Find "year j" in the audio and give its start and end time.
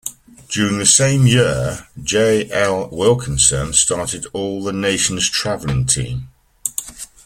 1.27-2.49